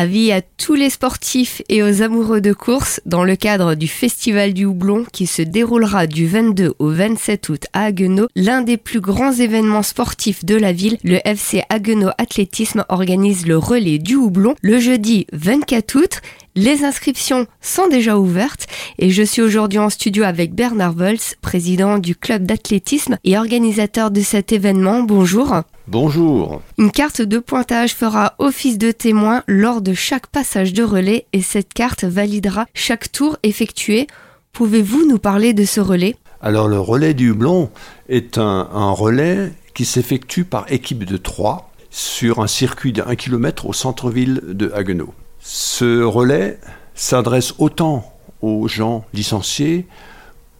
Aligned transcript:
Avis 0.00 0.30
à 0.30 0.42
tous 0.42 0.76
les 0.76 0.90
sportifs 0.90 1.60
et 1.68 1.82
aux 1.82 2.02
amoureux 2.02 2.40
de 2.40 2.52
course 2.52 3.00
dans 3.04 3.24
le 3.24 3.34
cadre 3.34 3.74
du 3.74 3.88
Festival 3.88 4.54
du 4.54 4.64
Houblon 4.64 5.04
qui 5.12 5.26
se 5.26 5.42
déroulera 5.42 6.06
du 6.06 6.28
22 6.28 6.74
au 6.78 6.88
27 6.88 7.48
août 7.48 7.66
à 7.72 7.86
Haguenau, 7.86 8.28
l'un 8.36 8.62
des 8.62 8.76
plus 8.76 9.00
grands 9.00 9.32
événements 9.32 9.82
sportifs 9.82 10.44
de 10.44 10.54
la 10.54 10.72
ville, 10.72 10.98
le 11.02 11.18
FC 11.24 11.64
Haguenau 11.68 12.10
Athlétisme 12.16 12.84
organise 12.88 13.44
le 13.44 13.58
relais 13.58 13.98
du 13.98 14.14
Houblon 14.14 14.54
le 14.62 14.78
jeudi 14.78 15.26
24 15.32 15.96
août. 15.96 16.20
Les 16.60 16.82
inscriptions 16.82 17.46
sont 17.60 17.86
déjà 17.86 18.18
ouvertes 18.18 18.66
et 18.98 19.10
je 19.10 19.22
suis 19.22 19.42
aujourd'hui 19.42 19.78
en 19.78 19.90
studio 19.90 20.24
avec 20.24 20.56
Bernard 20.56 20.92
Vols, 20.92 21.36
président 21.40 21.98
du 21.98 22.16
club 22.16 22.46
d'athlétisme 22.46 23.16
et 23.22 23.38
organisateur 23.38 24.10
de 24.10 24.20
cet 24.22 24.50
événement. 24.50 25.04
Bonjour. 25.04 25.62
Bonjour. 25.86 26.60
Une 26.76 26.90
carte 26.90 27.22
de 27.22 27.38
pointage 27.38 27.94
fera 27.94 28.34
office 28.40 28.76
de 28.76 28.90
témoin 28.90 29.44
lors 29.46 29.80
de 29.80 29.94
chaque 29.94 30.26
passage 30.26 30.72
de 30.72 30.82
relais 30.82 31.26
et 31.32 31.42
cette 31.42 31.72
carte 31.72 32.02
validera 32.02 32.66
chaque 32.74 33.12
tour 33.12 33.38
effectué. 33.44 34.08
Pouvez-vous 34.52 35.06
nous 35.06 35.20
parler 35.20 35.52
de 35.52 35.64
ce 35.64 35.80
relais? 35.80 36.16
Alors 36.40 36.66
le 36.66 36.80
relais 36.80 37.14
du 37.14 37.30
Hublon 37.30 37.70
est 38.08 38.36
un, 38.36 38.68
un 38.72 38.90
relais 38.90 39.52
qui 39.74 39.84
s'effectue 39.84 40.42
par 40.42 40.66
équipe 40.72 41.04
de 41.04 41.18
trois 41.18 41.70
sur 41.90 42.40
un 42.40 42.48
circuit 42.48 42.92
de 42.92 43.02
1 43.02 43.14
km 43.14 43.66
au 43.66 43.72
centre-ville 43.72 44.42
de 44.44 44.72
Haguenau. 44.74 45.14
Ce 45.40 46.02
relais 46.02 46.58
s'adresse 46.94 47.54
autant 47.58 48.12
aux 48.42 48.68
gens 48.68 49.04
licenciés 49.14 49.86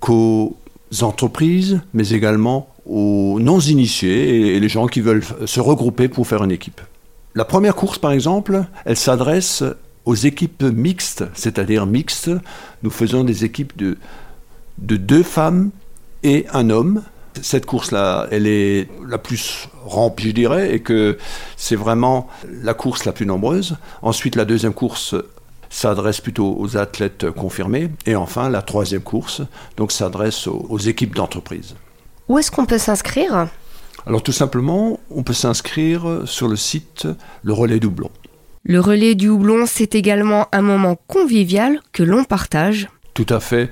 qu'aux 0.01 0.56
entreprises, 1.01 1.80
mais 1.95 2.10
également 2.10 2.68
aux 2.87 3.38
non-initiés 3.41 4.54
et 4.54 4.60
les 4.60 4.68
gens 4.68 4.87
qui 4.87 5.01
veulent 5.01 5.24
se 5.46 5.60
regrouper 5.60 6.09
pour 6.09 6.27
faire 6.27 6.42
une 6.42 6.52
équipe. 6.52 6.80
La 7.34 7.45
première 7.45 7.77
course, 7.77 7.98
par 7.98 8.12
exemple, 8.12 8.64
elle 8.84 8.96
s'adresse 8.96 9.62
aux 10.04 10.14
équipes 10.14 10.62
mixtes, 10.62 11.24
c'est-à-dire 11.34 11.87
mixtes. 11.87 12.30
Nous 12.82 12.90
faisons 12.90 13.24
des 13.24 13.45
équipes 13.45 13.76
de, 13.76 13.99
de 14.79 14.96
deux 14.96 15.23
femmes 15.23 15.71
et 16.23 16.46
un 16.52 16.71
homme. 16.71 17.02
Cette 17.42 17.66
course-là, 17.66 18.26
elle 18.30 18.46
est 18.46 18.88
la 19.06 19.18
plus 19.18 19.68
remplie, 19.84 20.28
je 20.28 20.34
dirais, 20.34 20.74
et 20.74 20.80
que 20.80 21.18
c'est 21.56 21.76
vraiment 21.76 22.28
la 22.62 22.74
course 22.74 23.04
la 23.04 23.12
plus 23.12 23.26
nombreuse. 23.26 23.76
Ensuite, 24.02 24.36
la 24.36 24.44
deuxième 24.44 24.74
course 24.74 25.14
s'adresse 25.70 26.20
plutôt 26.20 26.56
aux 26.59 26.76
athlètes 26.76 27.30
confirmés. 27.30 27.90
Et 28.06 28.16
enfin, 28.16 28.48
la 28.48 28.62
troisième 28.62 29.02
course 29.02 29.42
donc 29.76 29.92
s'adresse 29.92 30.46
aux, 30.46 30.66
aux 30.68 30.78
équipes 30.78 31.14
d'entreprise. 31.14 31.74
Où 32.28 32.38
est-ce 32.38 32.50
qu'on 32.50 32.66
peut 32.66 32.78
s'inscrire? 32.78 33.48
Alors 34.06 34.22
tout 34.22 34.32
simplement, 34.32 34.98
on 35.10 35.22
peut 35.22 35.34
s'inscrire 35.34 36.22
sur 36.24 36.48
le 36.48 36.56
site 36.56 37.06
Le 37.42 37.52
Relais 37.52 37.80
Doublon. 37.80 38.10
Le 38.64 38.80
relais 38.80 39.14
du 39.14 39.28
houblon, 39.28 39.64
c'est 39.66 39.94
également 39.94 40.46
un 40.52 40.62
moment 40.62 40.98
convivial 41.06 41.80
que 41.92 42.02
l'on 42.02 42.24
partage. 42.24 42.88
Tout 43.14 43.26
à 43.30 43.40
fait. 43.40 43.70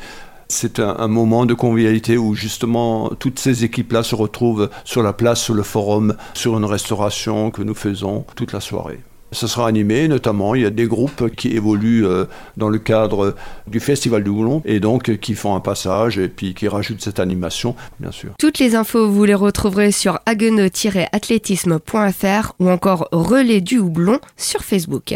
C'est 0.49 0.79
un, 0.79 1.09
moment 1.09 1.45
de 1.45 1.55
convivialité 1.55 2.17
où 2.17 2.35
justement 2.35 3.11
toutes 3.19 3.39
ces 3.39 3.65
équipes-là 3.65 4.03
se 4.03 4.15
retrouvent 4.15 4.71
sur 4.85 5.03
la 5.03 5.13
place, 5.13 5.43
sur 5.43 5.55
le 5.55 5.63
forum, 5.63 6.15
sur 6.35 6.57
une 6.57 6.65
restauration 6.65 7.51
que 7.51 7.63
nous 7.63 7.75
faisons 7.75 8.25
toute 8.37 8.53
la 8.53 8.61
soirée. 8.61 9.01
Ce 9.33 9.49
sera 9.49 9.67
animé, 9.67 10.07
notamment, 10.07 10.55
il 10.55 10.63
y 10.63 10.67
a 10.67 10.71
des 10.71 10.87
groupes 10.87 11.35
qui 11.35 11.49
évoluent 11.49 12.07
euh, 12.07 12.27
dans 12.57 12.69
le 12.69 12.79
cadre 12.79 13.35
du 13.67 13.81
Festival 13.81 14.23
du 14.23 14.31
Boulon 14.31 14.63
et 14.65 14.79
donc 14.79 15.11
euh, 15.11 15.17
qui 15.17 15.35
font 15.35 15.57
un 15.57 15.61
passage 15.61 16.17
et 16.17 16.29
puis 16.29 16.55
qui 16.55 16.69
rajoutent 16.69 17.03
cette 17.03 17.19
animation, 17.19 17.75
bien 17.99 18.13
sûr. 18.13 18.31
Toutes 18.39 18.61
les 18.61 18.77
infos, 18.77 19.11
vous 19.11 19.25
les 19.25 19.35
retrouverez 19.35 19.91
sur 19.91 20.21
haguenau-athlétisme.fr 20.27 22.53
ou 22.61 22.71
encore 22.71 23.09
Relais 23.11 23.61
du 23.61 23.79
Houblon 23.79 24.21
sur 24.37 24.63
Facebook. 24.63 25.13